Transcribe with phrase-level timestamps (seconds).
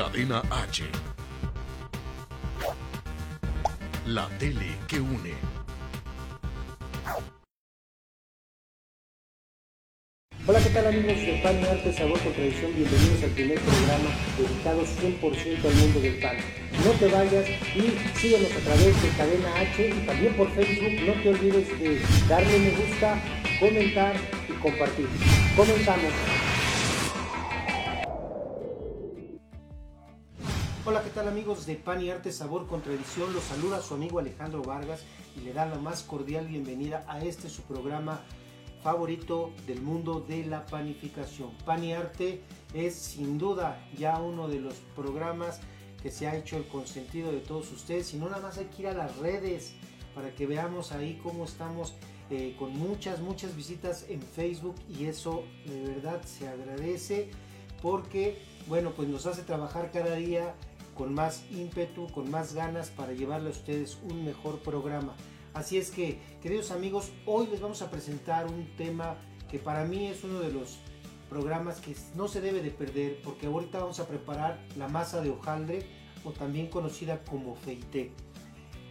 [0.00, 0.84] Cadena H.
[4.06, 5.34] La tele que une.
[10.46, 12.74] Hola, ¿qué tal amigos de Pan y Arte, Sabor con Tradición?
[12.74, 16.36] Bienvenidos al primer programa dedicado 100% al mundo del pan.
[16.82, 17.46] No te vayas
[17.76, 20.94] y síguenos a través de Cadena H y también por Facebook.
[21.04, 23.20] No te olvides de darle me gusta,
[23.60, 24.14] comentar
[24.48, 25.08] y compartir.
[25.54, 26.39] Comenzamos.
[30.86, 33.34] Hola, ¿qué tal amigos de Pan y Arte Sabor con Tradición?
[33.34, 35.02] Los saluda su amigo Alejandro Vargas
[35.36, 38.22] y le da la más cordial bienvenida a este su programa
[38.82, 41.50] favorito del mundo de la panificación.
[41.66, 42.40] Pan y Arte
[42.72, 45.60] es sin duda ya uno de los programas
[46.02, 48.80] que se ha hecho el consentido de todos ustedes y no nada más hay que
[48.80, 49.74] ir a las redes
[50.14, 51.92] para que veamos ahí cómo estamos
[52.30, 57.28] eh, con muchas, muchas visitas en Facebook y eso de verdad se agradece
[57.82, 60.54] porque, bueno, pues nos hace trabajar cada día
[60.94, 65.14] con más ímpetu, con más ganas para llevarle a ustedes un mejor programa.
[65.54, 69.16] Así es que, queridos amigos, hoy les vamos a presentar un tema
[69.50, 70.78] que para mí es uno de los
[71.28, 75.30] programas que no se debe de perder porque ahorita vamos a preparar la masa de
[75.30, 75.86] hojaldre
[76.24, 78.12] o también conocida como feité.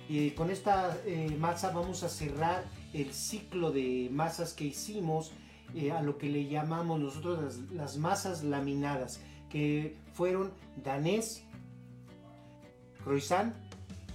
[0.08, 5.32] Y con esta eh, masa vamos a cerrar el ciclo de masas que hicimos
[5.76, 10.52] eh, a lo que le llamamos nosotros las, las masas laminadas, que fueron
[10.84, 11.44] danés,
[13.10, 13.54] croissant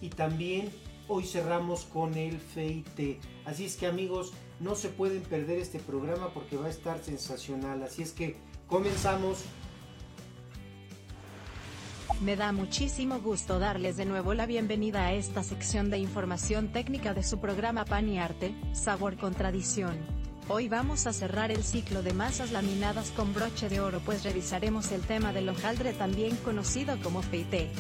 [0.01, 0.71] y también
[1.09, 3.19] hoy cerramos con el feite.
[3.45, 7.83] Así es que amigos, no se pueden perder este programa porque va a estar sensacional.
[7.83, 8.37] Así es que
[8.69, 9.45] comenzamos.
[12.21, 17.13] Me da muchísimo gusto darles de nuevo la bienvenida a esta sección de información técnica
[17.13, 19.99] de su programa Pan y Arte, Sabor con Tradición.
[20.49, 24.93] Hoy vamos a cerrar el ciclo de masas laminadas con broche de oro pues revisaremos
[24.93, 27.71] el tema del hojaldre también conocido como feite.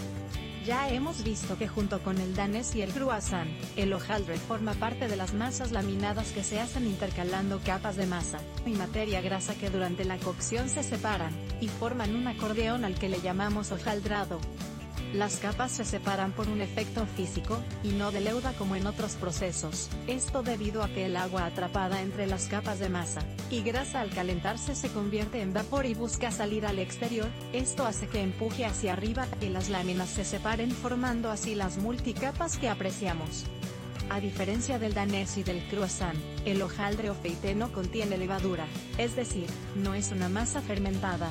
[0.64, 5.08] Ya hemos visto que junto con el danés y el croissant, el hojaldre forma parte
[5.08, 9.68] de las masas laminadas que se hacen intercalando capas de masa y materia grasa que
[9.68, 14.40] durante la cocción se separan, y forman un acordeón al que le llamamos hojaldrado.
[15.14, 19.12] Las capas se separan por un efecto físico, y no de leuda como en otros
[19.12, 24.00] procesos, esto debido a que el agua atrapada entre las capas de masa y grasa
[24.00, 28.64] al calentarse se convierte en vapor y busca salir al exterior, esto hace que empuje
[28.64, 33.44] hacia arriba y las láminas se separen formando así las multicapas que apreciamos.
[34.10, 38.66] A diferencia del danés y del croissant, el hojaldre o feité no contiene levadura,
[38.98, 39.46] es decir,
[39.76, 41.30] no es una masa fermentada,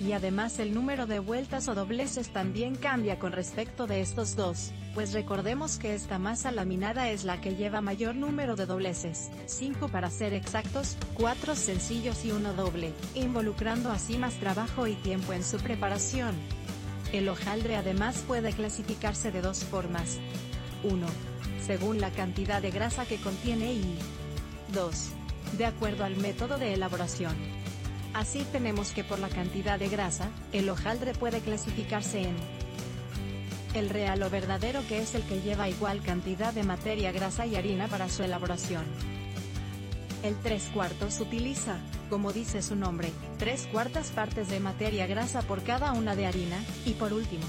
[0.00, 4.72] y además el número de vueltas o dobleces también cambia con respecto de estos dos,
[4.94, 9.88] pues recordemos que esta masa laminada es la que lleva mayor número de dobleces, 5
[9.88, 15.44] para ser exactos, 4 sencillos y uno doble, involucrando así más trabajo y tiempo en
[15.44, 16.34] su preparación.
[17.12, 20.18] El hojaldre además puede clasificarse de dos formas.
[20.82, 21.06] 1.
[21.64, 23.98] Según la cantidad de grasa que contiene y
[24.72, 25.08] 2.
[25.58, 27.61] De acuerdo al método de elaboración.
[28.14, 32.36] Así tenemos que por la cantidad de grasa, el hojaldre puede clasificarse en
[33.74, 37.56] el real o verdadero que es el que lleva igual cantidad de materia grasa y
[37.56, 38.84] harina para su elaboración.
[40.22, 41.78] El 3 cuartos utiliza,
[42.10, 46.62] como dice su nombre, 3 cuartas partes de materia grasa por cada una de harina,
[46.84, 47.44] y por último,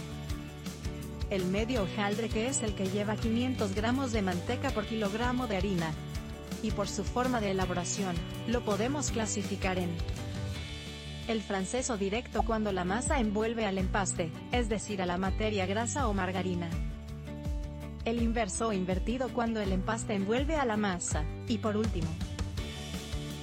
[1.29, 5.57] el medio hojaldre que es el que lleva 500 gramos de manteca por kilogramo de
[5.57, 5.91] harina.
[6.61, 8.15] Y por su forma de elaboración,
[8.47, 9.89] lo podemos clasificar en
[11.27, 15.65] el francés o directo cuando la masa envuelve al empaste, es decir a la materia
[15.65, 16.69] grasa o margarina.
[18.05, 22.07] El inverso o invertido cuando el empaste envuelve a la masa, y por último,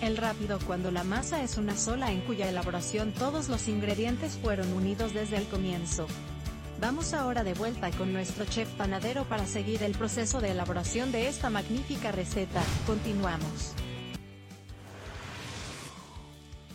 [0.03, 4.73] el rápido cuando la masa es una sola en cuya elaboración todos los ingredientes fueron
[4.73, 6.07] unidos desde el comienzo.
[6.81, 11.29] Vamos ahora de vuelta con nuestro chef panadero para seguir el proceso de elaboración de
[11.29, 12.63] esta magnífica receta.
[12.87, 13.75] Continuamos.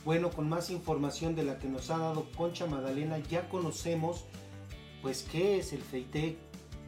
[0.05, 4.25] Bueno, con más información de la que nos ha dado Concha Magdalena, ya conocemos
[5.01, 6.38] pues qué es el feité,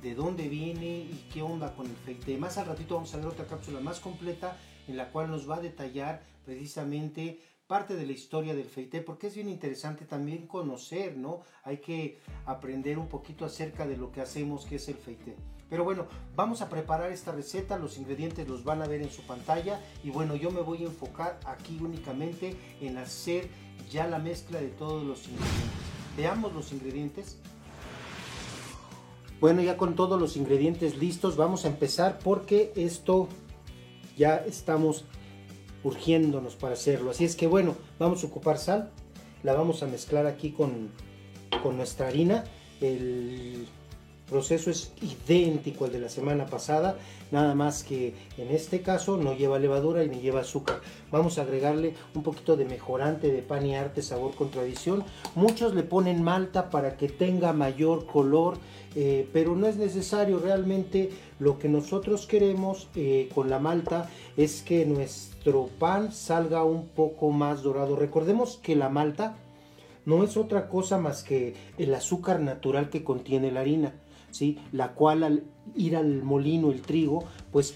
[0.03, 2.37] de dónde viene y qué onda con el feité.
[2.37, 4.55] Más al ratito vamos a ver otra cápsula más completa
[4.87, 9.27] en la cual nos va a detallar precisamente parte de la historia del feité, porque
[9.27, 11.41] es bien interesante también conocer, ¿no?
[11.63, 15.35] Hay que aprender un poquito acerca de lo que hacemos, que es el feité.
[15.69, 19.21] Pero bueno, vamos a preparar esta receta, los ingredientes los van a ver en su
[19.23, 23.49] pantalla y bueno, yo me voy a enfocar aquí únicamente en hacer
[23.91, 25.71] ya la mezcla de todos los ingredientes.
[26.15, 27.37] Veamos los ingredientes.
[29.41, 33.27] Bueno, ya con todos los ingredientes listos, vamos a empezar porque esto
[34.17, 35.05] ya estamos
[35.83, 37.11] urgiéndonos para hacerlo.
[37.11, 38.91] Así es que bueno, vamos a ocupar sal,
[39.43, 40.91] la vamos a mezclar aquí con,
[41.61, 42.45] con nuestra harina
[44.29, 46.97] proceso es idéntico al de la semana pasada,
[47.31, 50.81] nada más que en este caso no lleva levadura y ni lleva azúcar.
[51.11, 55.03] Vamos a agregarle un poquito de mejorante de pan y arte, sabor con tradición.
[55.35, 58.57] Muchos le ponen malta para que tenga mayor color,
[58.95, 60.39] eh, pero no es necesario.
[60.39, 61.09] Realmente
[61.39, 67.31] lo que nosotros queremos eh, con la malta es que nuestro pan salga un poco
[67.31, 67.95] más dorado.
[67.95, 69.37] Recordemos que la malta
[70.05, 73.93] no es otra cosa más que el azúcar natural que contiene la harina
[74.71, 75.43] la cual al
[75.75, 77.75] ir al molino el trigo, pues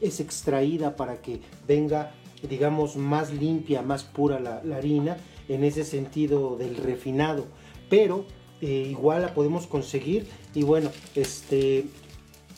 [0.00, 2.12] es extraída para que venga,
[2.48, 5.16] digamos, más limpia, más pura la, harina,
[5.48, 7.46] en ese sentido del refinado.
[7.88, 8.24] Pero
[8.60, 11.86] eh, igual la podemos conseguir y bueno, este...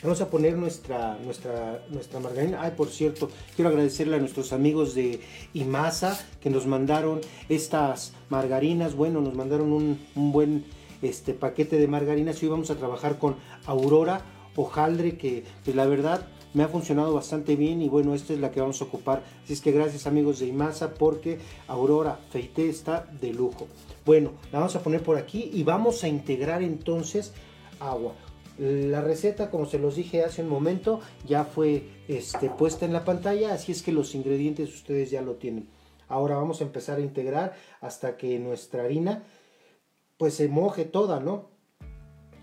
[0.00, 2.62] Vamos a poner nuestra, nuestra, nuestra margarina.
[2.62, 5.20] Ay, por cierto, quiero agradecerle a nuestros amigos de
[5.54, 8.94] Imasa que nos mandaron estas margarinas.
[8.94, 10.66] Bueno, nos mandaron un, un buen
[11.02, 12.42] este paquete de margarinas.
[12.42, 13.36] Y hoy vamos a trabajar con
[13.66, 14.22] Aurora
[14.56, 17.82] hojaldre que la verdad me ha funcionado bastante bien.
[17.82, 19.22] Y bueno esta es la que vamos a ocupar.
[19.44, 23.66] Así es que gracias amigos de Imasa porque Aurora Feite está de lujo.
[24.04, 27.32] Bueno la vamos a poner por aquí y vamos a integrar entonces
[27.80, 28.14] agua.
[28.58, 33.04] La receta como se los dije hace un momento ya fue este, puesta en la
[33.04, 33.54] pantalla.
[33.54, 35.68] Así es que los ingredientes ustedes ya lo tienen.
[36.08, 39.24] Ahora vamos a empezar a integrar hasta que nuestra harina
[40.18, 41.48] pues se moje toda, ¿no?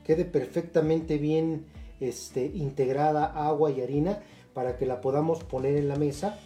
[0.03, 1.67] Quede perfectamente bien
[1.99, 4.23] este, integrada agua y harina
[4.53, 6.39] para que la podamos poner en la mesa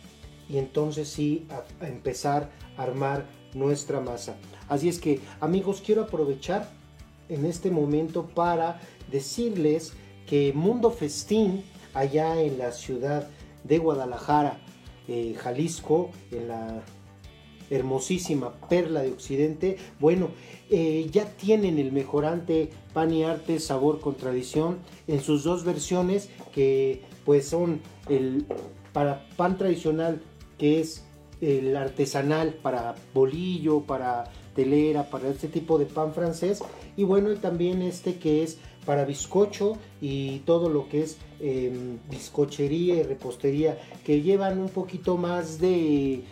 [0.50, 4.36] y entonces sí a, empezar a armar nuestra masa.
[4.68, 6.68] Así es que amigos quiero aprovechar
[7.30, 8.80] en este momento para
[9.12, 9.94] decirles
[10.26, 13.28] que Mundo Festín allá en la ciudad
[13.64, 14.60] de Guadalajara,
[15.08, 16.84] eh, Jalisco, en la
[17.70, 20.30] hermosísima perla de Occidente, bueno,
[20.70, 24.78] eh, ya tienen el mejorante pan y arte sabor con tradición
[25.08, 28.46] en sus dos versiones que pues son el
[28.94, 30.22] para pan tradicional
[30.58, 31.04] que es
[31.42, 34.26] el artesanal para bolillo, para
[34.56, 36.62] telera, para este tipo de pan francés
[36.98, 42.00] y bueno y también este que es para bizcocho y todo lo que es em,
[42.10, 46.24] bizcochería y repostería que llevan un poquito más de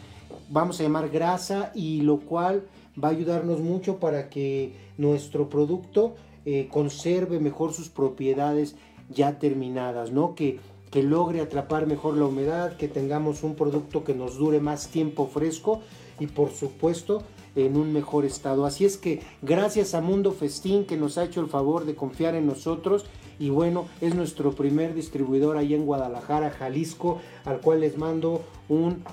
[0.50, 2.68] vamos a llamar grasa y lo cual
[3.02, 6.16] va a ayudarnos mucho para que nuestro producto
[6.46, 8.76] eh, conserve mejor sus propiedades
[9.10, 10.36] ya terminadas, ¿no?
[10.36, 10.60] Que,
[10.92, 15.28] que logre atrapar mejor la humedad, que tengamos un producto que nos dure más tiempo
[15.28, 15.82] fresco
[16.20, 17.24] y por supuesto
[17.56, 18.66] en un mejor estado.
[18.66, 22.36] Así es que gracias a Mundo Festín que nos ha hecho el favor de confiar
[22.36, 23.06] en nosotros
[23.40, 29.04] y bueno, es nuestro primer distribuidor ahí en Guadalajara, Jalisco, al cual les mando un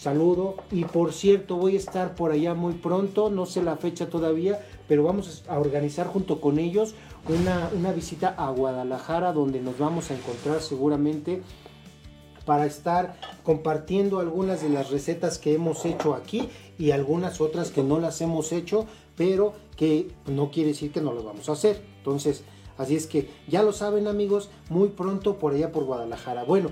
[0.00, 0.56] saludo.
[0.70, 4.64] Y por cierto, voy a estar por allá muy pronto, no sé la fecha todavía,
[4.88, 6.94] pero vamos a organizar junto con ellos
[7.28, 11.42] una, una visita a Guadalajara donde nos vamos a encontrar seguramente
[12.46, 16.48] para estar compartiendo algunas de las recetas que hemos hecho aquí
[16.78, 18.86] y algunas otras que no las hemos hecho,
[19.16, 21.82] pero que no quiere decir que no las vamos a hacer.
[21.98, 22.42] Entonces,
[22.78, 26.44] así es que ya lo saben amigos, muy pronto por allá por Guadalajara.
[26.44, 26.70] Bueno,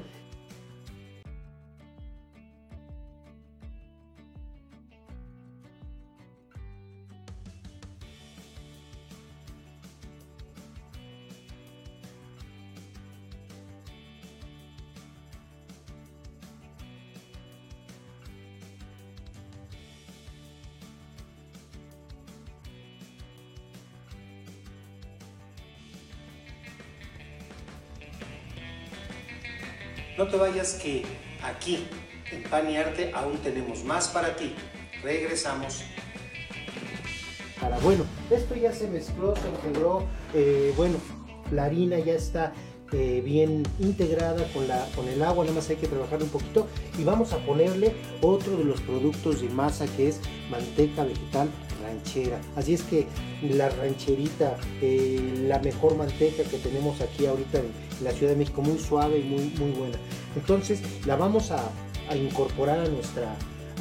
[30.19, 31.05] No te vayas que
[31.45, 31.87] aquí
[32.33, 34.53] en Pan y Arte aún tenemos más para ti.
[35.01, 35.85] Regresamos.
[37.61, 40.09] Para, bueno, esto ya se mezcló, se integró.
[40.35, 40.97] Eh, bueno,
[41.53, 42.53] la harina ya está
[42.91, 46.67] eh, bien integrada con, la, con el agua, nada más hay que trabajar un poquito
[46.99, 50.21] y vamos a ponerle otro de los productos de masa que es
[50.51, 51.49] manteca vegetal
[51.89, 52.41] ranchera.
[52.57, 53.07] Así es que
[53.43, 58.63] la rancherita, eh, la mejor manteca que tenemos aquí ahorita en la Ciudad de México,
[58.63, 59.99] muy suave y muy, muy buena.
[60.37, 61.71] Entonces la vamos a,
[62.15, 63.31] incorporar a nuestra,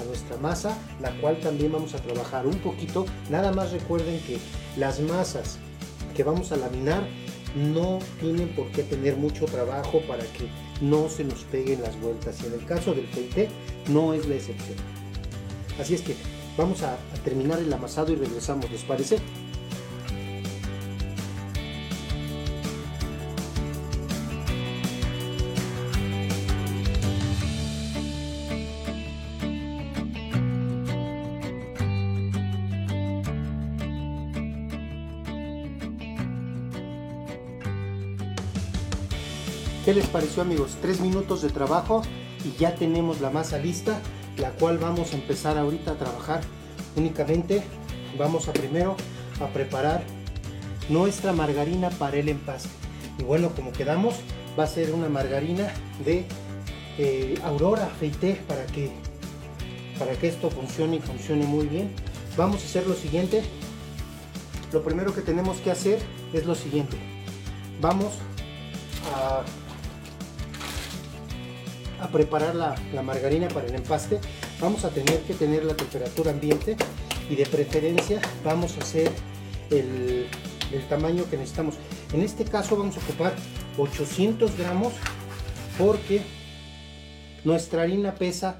[0.01, 3.05] a nuestra masa, la cual también vamos a trabajar un poquito.
[3.29, 4.37] Nada más recuerden que
[4.77, 5.57] las masas
[6.13, 7.07] que vamos a laminar
[7.55, 10.49] no tienen por qué tener mucho trabajo para que
[10.81, 12.41] no se nos peguen las vueltas.
[12.43, 13.47] Y en el caso del peité
[13.89, 14.77] no es la excepción.
[15.79, 16.15] Así es que
[16.57, 19.19] Vamos a, terminar el amasado y regresamos, ¿les parece?
[39.85, 40.75] ¿Qué les pareció amigos?
[40.81, 42.01] Tres minutos de trabajo
[42.43, 44.01] y ya tenemos la masa lista
[44.37, 46.41] la cual vamos a empezar ahorita a trabajar
[46.95, 47.63] únicamente.
[48.17, 48.95] Vamos a primero
[49.39, 50.03] a preparar
[50.89, 52.69] nuestra margarina para el empaste.
[53.19, 54.15] Y bueno, como quedamos,
[54.57, 55.71] va a ser una margarina
[56.03, 56.25] de
[56.97, 58.91] eh, Aurora Feité para que,
[59.99, 61.91] para que esto funcione y funcione muy bien.
[62.35, 63.43] Vamos a hacer lo siguiente.
[64.71, 65.99] Lo primero que tenemos que hacer
[66.33, 66.97] es lo siguiente.
[67.81, 68.13] Vamos
[69.13, 69.43] a,
[71.99, 74.19] a preparar la, margarina para el empaste.
[74.59, 76.75] Vamos a tener que tener la temperatura ambiente
[77.29, 79.11] y de preferencia vamos a hacer
[79.69, 80.27] el,
[80.71, 81.75] el tamaño que necesitamos.
[82.13, 83.33] En este caso vamos a ocupar
[83.77, 84.93] 800 gramos
[85.77, 86.21] porque
[87.43, 88.59] nuestra harina pesa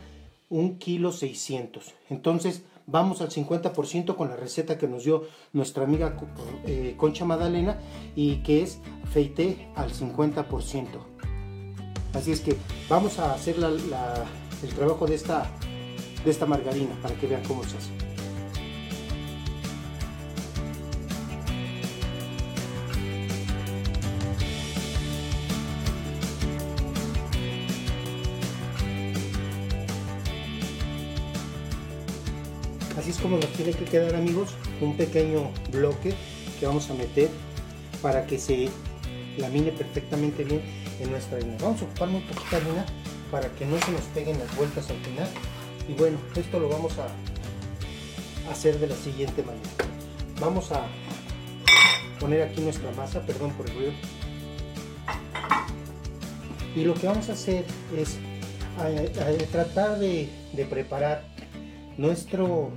[0.50, 1.94] 1 kilo 600.
[2.10, 6.18] Entonces vamos al 50% con la receta que nos dio nuestra amiga
[6.66, 7.80] eh, Concha Madalena
[8.16, 8.80] y que es
[9.12, 11.17] feité al 50%.
[12.14, 12.58] Así es que
[12.90, 15.46] vamos a hacer el trabajo de esta,
[16.26, 17.92] de esta margarina para que vean cómo se hace.
[32.98, 34.50] Así es como nos tiene que quedar amigos,
[34.82, 36.14] un pequeño bloque
[36.60, 37.30] que vamos a meter
[38.02, 38.70] para que se
[39.38, 40.62] lamine perfectamente bien
[41.00, 41.58] en nuestra harina.
[41.62, 42.86] Vamos a ocupar muy poquita harina
[43.32, 45.28] para que no se nos peguen las vueltas al final.
[45.88, 47.08] Y bueno, esto lo vamos a
[48.52, 49.70] hacer de la siguiente manera.
[50.40, 50.86] Vamos a
[52.20, 53.92] poner aquí nuestra masa, perdón por el ruido.
[56.76, 58.18] Y lo que vamos a hacer es
[59.52, 61.24] tratar de, de preparar
[61.98, 62.72] nuestro,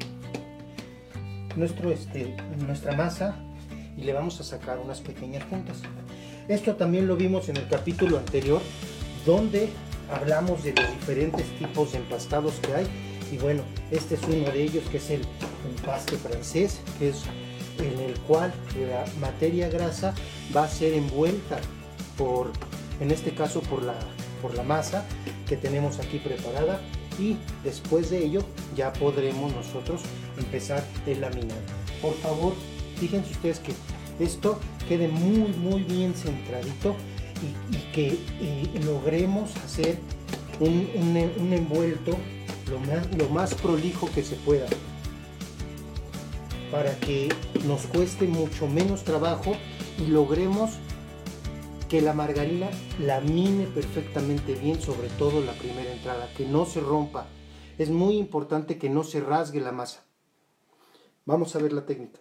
[1.57, 2.35] nuestro este,
[2.67, 3.37] nuestra masa
[3.97, 5.83] y le vamos a sacar unas pequeñas puntas.
[6.51, 8.61] Esto también lo vimos en el capítulo anterior
[9.25, 9.69] donde
[10.13, 12.87] hablamos de los diferentes tipos de empastados que hay
[13.31, 15.23] y bueno, este es uno de ellos que es el
[15.65, 17.23] empaste francés, que es
[17.79, 20.13] en el cual la materia grasa
[20.55, 21.61] va a ser envuelta
[22.19, 22.51] por,
[22.99, 23.95] en este caso por la,
[24.43, 25.05] por la masa
[25.47, 26.81] que tenemos aquí preparada
[27.17, 28.43] y después de ello
[28.75, 30.01] ya podremos nosotros
[30.37, 31.61] empezar el laminado.
[32.03, 32.55] Por favor,
[32.97, 33.73] fíjense ustedes que
[34.21, 34.59] esto
[34.89, 36.95] quede muy muy bien centradito
[37.43, 39.99] y, que eh, logremos hacer
[40.61, 42.17] un, un, un envuelto
[42.71, 44.67] lo más, lo más prolijo que se pueda
[46.71, 47.29] para que
[47.67, 49.53] nos cueste mucho menos trabajo
[49.99, 50.71] y logremos
[51.89, 57.27] que la margarina lamine perfectamente bien, sobre todo la primera entrada, que no se rompa.
[57.79, 60.05] Es muy importante que no se rasgue la masa.
[61.27, 62.21] Vamos a ver la técnica.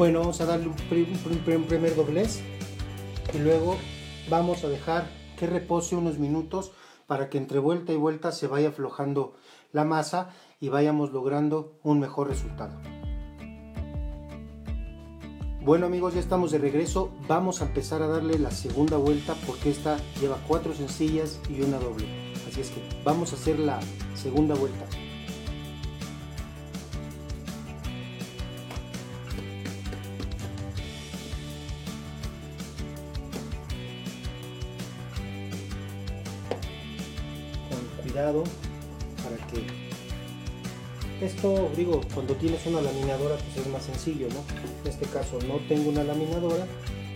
[0.00, 2.40] Bueno, vamos a darle un, primer doblez
[3.34, 3.76] y luego
[4.30, 6.72] vamos a dejar que repose unos minutos
[7.06, 9.34] para que entre vuelta y vuelta se vaya aflojando
[9.72, 12.80] la masa y vayamos logrando un mejor resultado.
[15.62, 17.12] Bueno amigos, ya estamos de regreso.
[17.28, 21.78] Vamos a empezar a darle la segunda vuelta porque esta lleva cuatro sencillas y una
[21.78, 22.06] doble.
[22.48, 23.78] Así es que vamos a hacer la
[24.14, 24.86] segunda vuelta.
[38.32, 39.66] Para que
[41.24, 44.42] esto, digo, cuando tienes una laminadora pues es más sencillo, ¿no?
[44.82, 46.66] En este caso no tengo una laminadora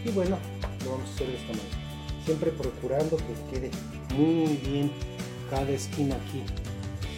[0.05, 0.37] y bueno,
[0.85, 2.25] lo vamos a hacer de esta manera.
[2.25, 3.71] Siempre procurando que quede
[4.17, 4.91] muy bien
[5.51, 6.43] cada esquina aquí.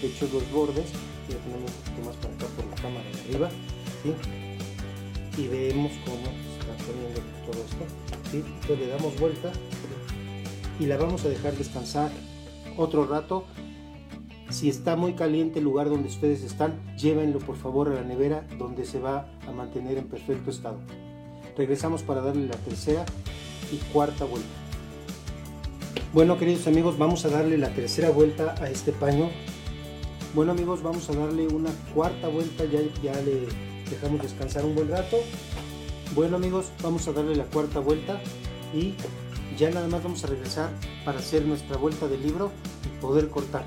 [0.00, 0.92] De hecho los bordes,
[1.28, 3.50] ya tenemos un poquito más para acá por la cámara de arriba.
[5.36, 8.38] Y vemos cómo se está poniendo todo esto, ¿sí?
[8.46, 9.52] Entonces le damos vuelta
[10.78, 12.10] y la vamos a dejar descansar
[12.76, 13.46] otro rato
[14.50, 18.46] si está muy caliente el lugar donde ustedes están, llévenlo por favor a la nevera
[18.58, 20.78] donde se va a mantener en perfecto estado.
[21.56, 23.04] Regresamos para darle la tercera
[23.72, 24.48] y cuarta vuelta.
[26.12, 29.30] Bueno queridos amigos, vamos a darle la tercera vuelta a este paño.
[30.34, 33.46] Bueno amigos, vamos a darle una cuarta vuelta, ya, ya le
[33.90, 35.16] dejamos descansar un buen rato.
[36.14, 38.20] Bueno amigos, vamos a darle la cuarta vuelta
[38.72, 38.94] y
[39.58, 40.70] ya nada más vamos a regresar
[41.04, 42.52] para hacer nuestra vuelta de libro
[42.84, 43.64] y poder cortar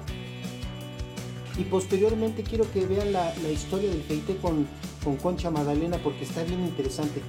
[1.59, 4.65] y posteriormente quiero que vean la, historia del feite con,
[5.03, 7.21] con Concha Magdalena porque está bien interesante.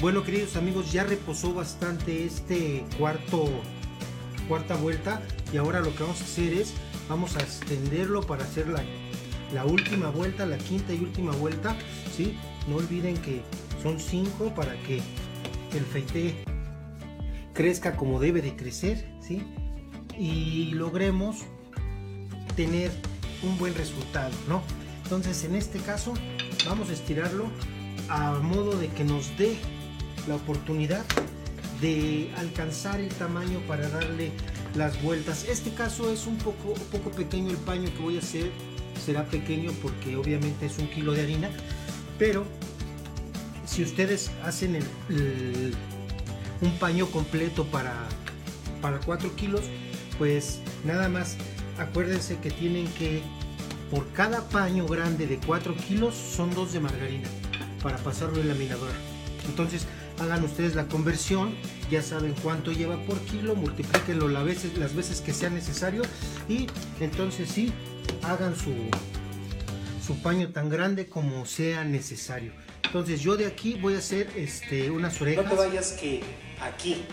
[0.00, 3.44] Bueno queridos amigos, ya reposó bastante este cuarto,
[4.48, 5.20] cuarta vuelta
[5.52, 6.72] y ahora lo que vamos a hacer es,
[7.10, 8.82] vamos a extenderlo para hacer la,
[9.52, 11.76] la última vuelta, la quinta y última vuelta,
[12.16, 12.38] ¿sí?
[12.68, 13.42] No olviden que
[13.82, 15.02] son cinco para que
[15.76, 16.42] el feite
[17.52, 19.42] crezca como debe de crecer, ¿sí?
[20.18, 21.44] Y logremos
[22.56, 22.90] tener
[23.42, 24.62] un buen resultado, ¿no?
[25.04, 26.14] Entonces en este caso
[26.66, 27.46] vamos a estirarlo
[28.08, 29.56] a modo de que nos dé
[30.28, 31.04] la oportunidad
[31.80, 34.30] de alcanzar el tamaño para darle
[34.74, 35.44] las vueltas.
[35.48, 38.50] Este caso es un poco, un poco pequeño el paño que voy a hacer,
[39.04, 41.50] será pequeño porque obviamente es un kilo de harina,
[42.18, 42.46] pero
[43.66, 45.74] si ustedes hacen el,
[46.60, 47.94] un paño completo para,
[48.80, 49.62] para 4 kilos,
[50.18, 51.36] pues nada más
[51.78, 53.22] acuérdense que tienen que,
[53.90, 57.28] por cada paño grande de 4 kilos, son dos de margarina
[57.82, 58.94] para pasarlo en laminadora.
[59.48, 59.86] Entonces,
[60.20, 61.54] hagan ustedes la conversión,
[61.90, 66.02] ya saben cuánto lleva por kilo, multiplíquenlo las veces, las veces que sea necesario
[66.48, 66.66] y
[67.00, 67.72] entonces sí,
[68.22, 68.72] hagan su,
[70.06, 72.52] su paño tan grande como sea necesario.
[72.84, 75.44] Entonces yo de aquí voy a hacer este, unas orejas.
[75.44, 76.22] No te vayas que
[76.60, 77.04] aquí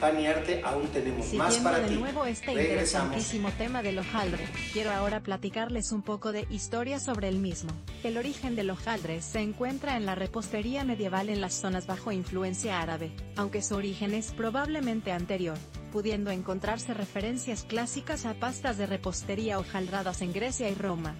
[0.00, 4.92] Pan y Arte aún tenemos más para de nuevo este interesantísimo tema del hojaldre, quiero
[4.92, 7.70] ahora platicarles un poco de historia sobre el mismo.
[8.02, 12.80] El origen del hojaldre se encuentra en la repostería medieval en las zonas bajo influencia
[12.80, 15.58] árabe, aunque su origen es probablemente anterior,
[15.92, 21.14] pudiendo encontrarse referencias clásicas a pastas de repostería hojaldradas en Grecia y Roma.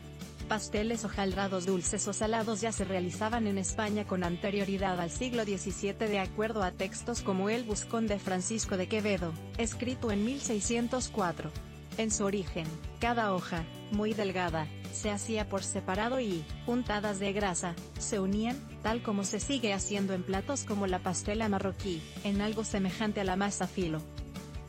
[0.55, 5.95] Pasteles hojaldrados dulces o salados ya se realizaban en España con anterioridad al siglo XVII
[5.95, 11.51] de acuerdo a textos como el Buscón de Francisco de Quevedo, escrito en 1604.
[11.99, 12.69] En su origen,
[13.01, 19.03] cada hoja, muy delgada, se hacía por separado y, untadas de grasa, se unían, tal
[19.03, 23.35] como se sigue haciendo en platos como la pastela marroquí, en algo semejante a la
[23.35, 24.01] masa filo.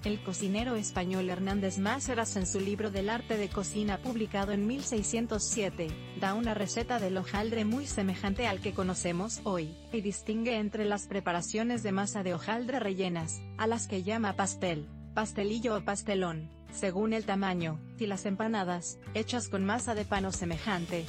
[0.06, 5.88] El cocinero español Hernández Máceras en su libro del arte de cocina publicado en 1607,
[6.22, 11.08] da una receta del hojaldre muy semejante al que conocemos hoy, y distingue entre las
[11.08, 17.12] preparaciones de masa de hojaldre rellenas, a las que llama pastel, pastelillo o pastelón, según
[17.12, 21.06] el tamaño, y las empanadas, hechas con masa de pan o semejante,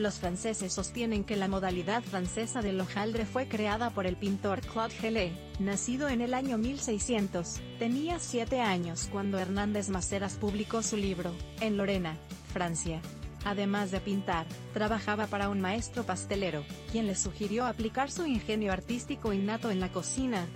[0.00, 4.94] los franceses sostienen que la modalidad francesa del hojaldre fue creada por el pintor Claude
[4.94, 7.60] Gelée, nacido en el año 1600.
[7.78, 12.18] Tenía siete años cuando Hernández Maceras publicó su libro, en Lorena,
[12.52, 13.00] Francia.
[13.44, 19.32] Además de pintar, trabajaba para un maestro pastelero, quien le sugirió aplicar su ingenio artístico
[19.32, 20.46] innato en la cocina.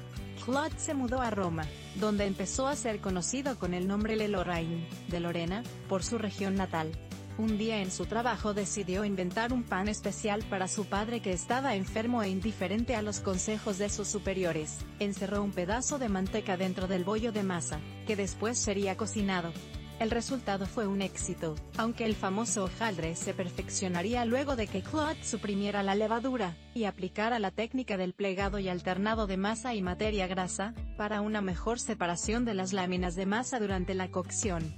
[0.44, 1.66] Claude se mudó a Roma,
[2.00, 6.56] donde empezó a ser conocido con el nombre Le Lorraine, de Lorena, por su región
[6.56, 6.92] natal.
[7.36, 11.74] Un día en su trabajo decidió inventar un pan especial para su padre que estaba
[11.74, 14.78] enfermo e indiferente a los consejos de sus superiores.
[15.00, 19.52] Encerró un pedazo de manteca dentro del bollo de masa, que después sería cocinado.
[19.98, 25.22] El resultado fue un éxito, aunque el famoso hojaldre se perfeccionaría luego de que Claude
[25.24, 30.28] suprimiera la levadura, y aplicara la técnica del plegado y alternado de masa y materia
[30.28, 34.74] grasa, para una mejor separación de las láminas de masa durante la cocción.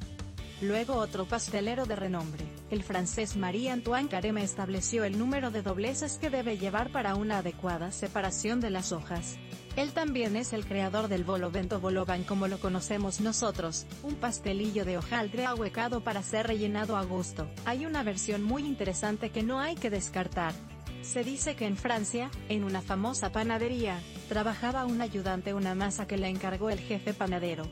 [0.63, 6.31] Luego otro pastelero de renombre, el francés Marie-Antoine Carême estableció el número de dobleces que
[6.31, 9.37] debe llevar para una adecuada separación de las hojas.
[9.77, 11.83] Él también es el creador del bolo bento
[12.27, 17.47] como lo conocemos nosotros, un pastelillo de hojaldre ahuecado para ser rellenado a gusto.
[17.67, 20.55] Hay una versión muy interesante que no hay que descartar.
[21.03, 26.17] Se dice que en Francia, en una famosa panadería, trabajaba un ayudante una masa que
[26.17, 27.65] le encargó el jefe panadero.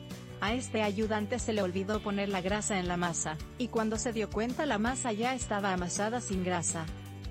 [0.45, 4.13] A este ayudante se le olvidó poner la grasa en la masa, y cuando se
[4.13, 6.85] dio cuenta la masa ya estaba amasada sin grasa.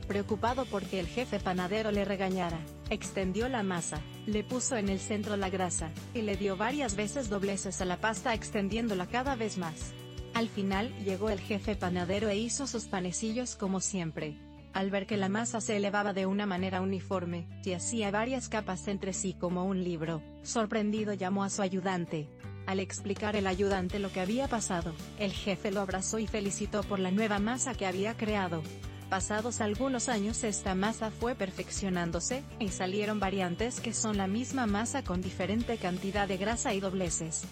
[0.08, 2.58] Preocupado porque el jefe panadero le regañara,
[2.90, 7.28] extendió la masa, le puso en el centro la grasa, y le dio varias veces
[7.28, 9.92] dobleces a la pasta extendiéndola cada vez más.
[10.34, 14.36] Al final llegó el jefe panadero e hizo sus panecillos como siempre.
[14.72, 18.88] Al ver que la masa se elevaba de una manera uniforme, y hacía varias capas
[18.88, 22.28] entre sí como un libro, sorprendido llamó a su ayudante,
[22.66, 26.98] al explicar el ayudante lo que había pasado, el jefe lo abrazó y felicitó por
[26.98, 28.62] la nueva masa que había creado.
[29.10, 35.04] Pasados algunos años esta masa fue perfeccionándose, y salieron variantes que son la misma masa
[35.04, 37.44] con diferente cantidad de grasa y dobleces.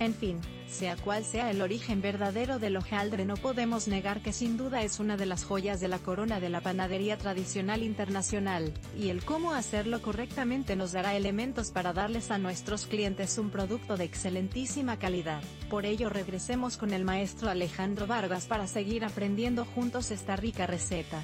[0.00, 4.56] En fin, sea cual sea el origen verdadero del hojaldre no podemos negar que sin
[4.56, 9.10] duda es una de las joyas de la corona de la panadería tradicional internacional, y
[9.10, 14.04] el cómo hacerlo correctamente nos dará elementos para darles a nuestros clientes un producto de
[14.04, 15.42] excelentísima calidad.
[15.70, 21.22] Por ello regresemos con el maestro Alejandro Vargas para seguir aprendiendo juntos esta rica receta.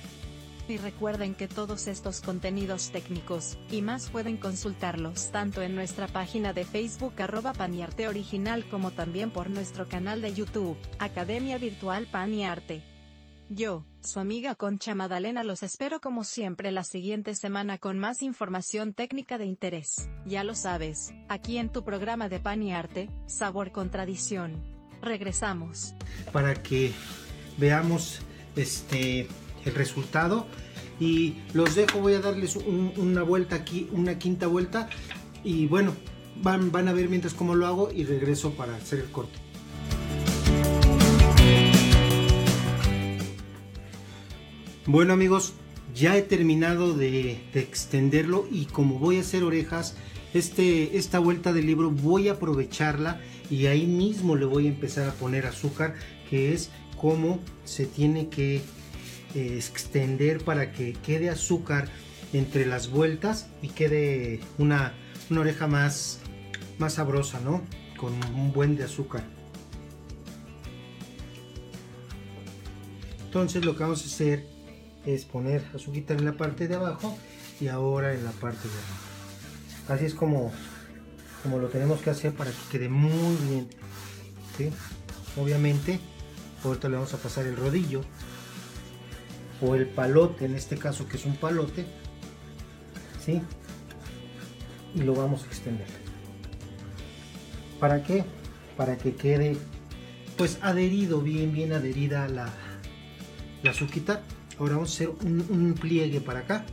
[0.70, 6.52] Y recuerden que todos estos contenidos técnicos, y más pueden consultarlos tanto en nuestra página
[6.52, 12.84] de Facebook arroba Paniarte Original como también por nuestro canal de YouTube, Academia Virtual Paniarte.
[13.48, 18.94] Yo, su amiga Concha Madalena los espero como siempre la siguiente semana con más información
[18.94, 23.72] técnica de interés, ya lo sabes, aquí en tu programa de Pan y Arte, Sabor
[23.72, 24.62] con Tradición.
[25.02, 25.94] Regresamos.
[26.32, 26.92] Para que
[27.58, 28.20] veamos
[28.54, 29.26] este
[29.64, 30.46] el resultado.
[30.98, 34.88] Y los dejo voy a darles una vuelta aquí una quinta vuelta.
[35.42, 35.94] Y bueno
[36.42, 39.38] van, van a ver mientras cómo lo hago y regreso para hacer el corte.
[44.86, 45.54] Bueno amigos
[45.94, 49.96] ya he terminado de, de, extenderlo y como voy a hacer orejas
[50.34, 53.20] este, esta vuelta del libro voy a aprovecharla
[53.50, 55.94] y ahí mismo le voy a empezar a poner azúcar
[56.28, 58.62] que es como se tiene que
[59.34, 61.88] extender para que quede azúcar
[62.32, 64.94] entre las vueltas y quede una,
[65.30, 66.20] oreja más,
[66.78, 67.62] más sabrosa, ¿no?
[67.96, 69.24] Con un buen de azúcar.
[73.24, 74.46] Entonces lo que vamos a hacer
[75.06, 77.16] es poner azúcar en la parte de abajo
[77.60, 79.94] y ahora en la parte de abajo.
[79.94, 80.52] Así es como,
[81.42, 83.68] como lo tenemos que hacer para que quede muy bien.
[85.36, 86.00] Obviamente,
[86.64, 88.02] ahorita le vamos a pasar el rodillo
[89.60, 91.84] o el palote, en este caso que es un palote,
[93.24, 93.42] ¿sí?
[94.94, 95.86] Y lo vamos a extender.
[97.78, 98.24] ¿Para qué?
[98.76, 99.56] Para que quede
[100.36, 102.52] pues adherido, bien, bien adherida la,
[103.62, 104.22] la suquita.
[104.58, 106.64] Ahora vamos a hacer un, pliegue para acá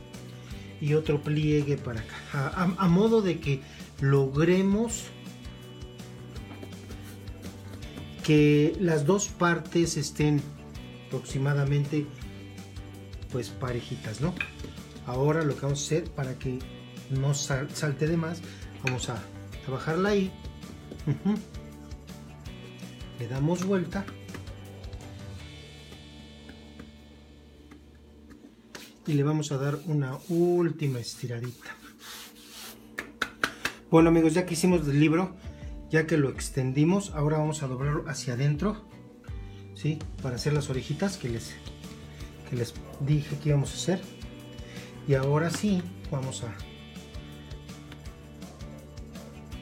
[0.80, 2.74] y otro pliegue para acá.
[2.78, 3.60] a modo de que
[4.00, 5.04] logremos
[8.28, 10.42] que las dos partes estén
[11.06, 12.06] aproximadamente
[13.30, 14.34] pues parejitas, ¿no?
[15.06, 16.58] Ahora lo que vamos a hacer para que
[17.10, 18.42] no salte de más,
[18.84, 19.22] vamos a,
[19.68, 20.30] bajarla ahí.
[23.18, 24.04] Le damos vuelta.
[29.06, 31.74] Y le vamos a dar una última estiradita.
[33.90, 35.34] Bueno amigos, ya que hicimos el libro,
[35.90, 38.86] ya que lo extendimos, ahora vamos a doblarlo hacia adentro,
[39.74, 39.98] ¿sí?
[40.22, 41.54] Para hacer las orejitas que les
[42.48, 44.00] que les dije que íbamos a hacer.
[45.06, 46.54] Y ahora sí vamos a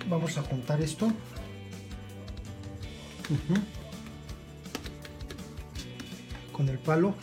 [0.09, 1.13] vamos a juntar esto.
[6.53, 7.15] Con el palo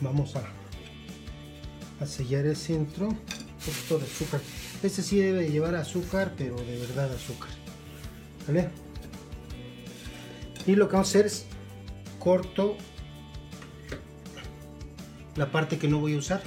[0.00, 3.08] vamos a, sellar el centro.
[3.08, 4.40] Un poquito de azúcar.
[4.82, 7.50] Este sí debe llevar azúcar pero de verdad azúcar.
[8.46, 8.70] ¿vale?
[10.66, 11.46] y lo que vamos a hacer es
[12.18, 12.76] corto
[15.36, 16.42] la parte que no voy a usar.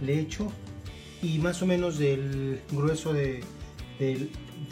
[0.00, 0.52] Le echo
[1.22, 3.42] y más o menos del grueso de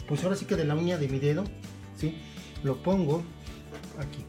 [0.07, 1.43] pues ahora sí que de la uña de mi dedo
[1.97, 2.15] ¿sí?
[2.63, 3.23] lo pongo
[3.99, 4.23] aquí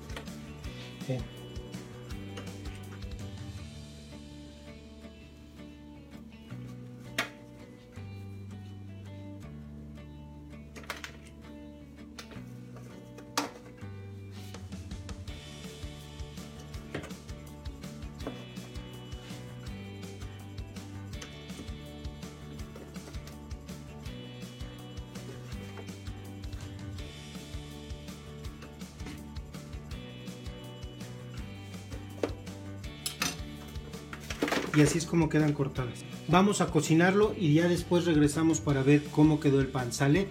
[34.75, 36.05] y así es como quedan cortadas.
[36.29, 40.29] Vamos a cocinarlo y ya después regresamos para ver cómo quedó el pan, ¿sale?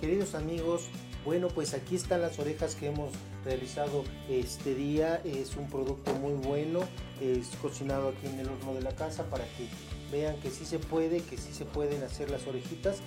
[0.00, 0.88] Queridos amigos,
[1.24, 3.10] bueno, pues aquí están las orejas que hemos
[3.46, 5.22] realizado este día.
[5.24, 6.80] Es un producto muy bueno.
[7.20, 9.66] Es cocinado aquí en el horno de la casa para que
[10.12, 12.98] vean que sí se puede, que sí se pueden hacer las orejitas.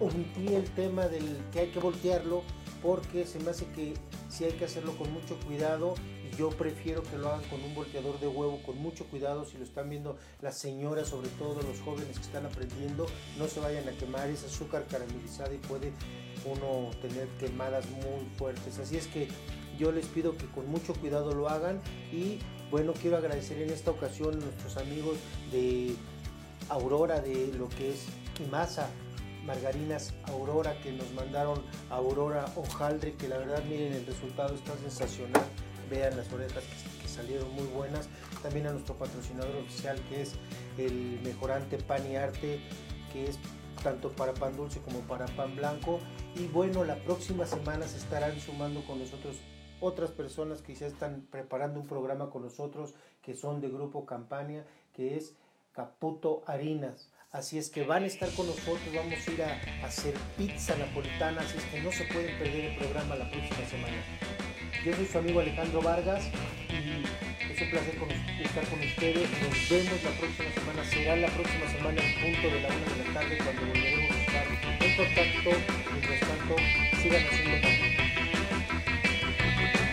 [0.00, 2.42] Omití el tema del que hay que voltearlo
[2.82, 3.92] porque se me hace que
[4.30, 5.94] sí hay que hacerlo con mucho cuidado
[6.36, 9.64] yo prefiero que lo hagan con un volteador de huevo con mucho cuidado si lo
[9.64, 13.06] están viendo las señoras sobre todo los jóvenes que están aprendiendo
[13.38, 15.92] no se vayan a quemar es azúcar caramelizada y puede
[16.44, 18.78] uno tener quemadas muy fuertes.
[18.78, 19.28] Así es que
[19.78, 21.80] yo les pido que con mucho cuidado lo hagan
[22.12, 22.38] y
[22.70, 25.16] bueno, quiero agradecer en esta ocasión a nuestros amigos
[25.50, 25.94] de
[26.68, 28.06] Aurora, de lo que es
[28.38, 28.88] Imasa,
[29.44, 35.42] margarinas Aurora que nos mandaron Aurora Ojaldre, que la verdad miren el resultado está sensacional.
[35.90, 38.08] Vean las orejas que, que, salieron muy buenas.
[38.42, 40.34] También a nuestro patrocinador oficial que es
[40.78, 42.60] el mejorante Pan y Arte,
[43.12, 43.38] que es
[43.82, 46.00] tanto para pan dulce como para pan blanco.
[46.36, 49.36] Y bueno, la próxima semana se estarán sumando con nosotros
[49.80, 54.64] otras personas que ya están preparando un programa con nosotros, que son de Grupo Campaña,
[54.94, 55.34] que es
[55.72, 57.10] Caputo Harinas.
[57.32, 61.40] Así es que van a estar con nosotros, vamos a ir a, hacer pizza napolitana,
[61.40, 64.49] así es que no se pueden perder el programa la próxima semana.
[64.84, 66.30] Yo soy su amigo Alejandro Vargas
[66.70, 67.94] y es un placer
[68.42, 69.28] estar con ustedes.
[69.42, 70.84] Nos vemos la próxima semana.
[70.84, 74.20] Será la próxima semana en punto de la una de la tarde cuando volveremos a
[74.20, 74.46] estar
[74.80, 75.50] en contacto.
[75.92, 76.56] Mientras tanto,
[77.02, 77.89] sigan haciendo